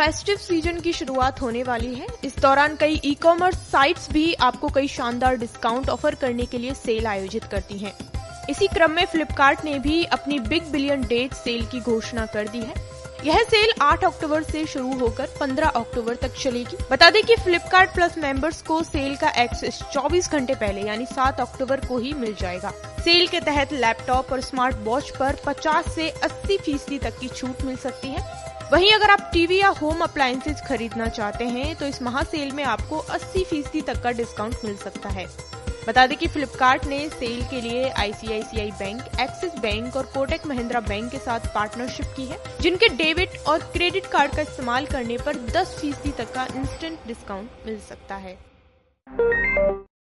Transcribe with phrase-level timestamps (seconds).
[0.00, 4.68] Festive season की शुरुआत होने वाली है। इस दौरान कई ई कॉमर्स साइट्स भी आपको
[4.68, 7.92] कई शानदार डिस्काउंट ऑफ़र करने के लिए सेल आयोजित करती हैं।
[8.50, 12.58] इसी क्रम में फ्लिपकार्ट ने भी अपनी बिग बिलियन डेट सेल की घोषणा कर दी
[12.58, 12.74] है।
[13.24, 17.94] यह सेल 8 अक्टूबर से शुरू होकर 15 अक्टूबर तक चलेगी। बता दें कि फ्लिपकार्ट
[17.94, 22.34] प्लस मेंबर्स को सेल का एक्सेस 24 घंटे पहले, यानी 7 अक्टूबर को ही मिल
[22.40, 22.72] जाएगा।
[23.04, 27.62] सेल के तहत लैपटॉप और स्मार्ट वॉच पर 50 से 80 फ़ीसदी तक की छूट
[27.62, 32.00] मिल सकती है। वहीं अगर आप टीवी या होम अप्लायंसेज खरीदना चाहते हैं तो इस
[32.02, 35.26] महासेल में आपको 80 फ़ीसदी तक का डिस्काउंट मिल सकता है।
[35.86, 40.80] बता दें कि फ्लिपकार्ट ने सेल के लिए आईसीआईसीआई बैंक, एक्सिस बैंक और कोटक महिंद्रा
[40.80, 45.36] बैंक के साथ पार्टनरशिप की है, जिनके डेबिट और क्रेडिट कार्ड का इस्तेमाल करने पर
[45.50, 48.38] 10 फ़ीसदी तक का इंस्टेंट डिस्काउंट मिल सकता है।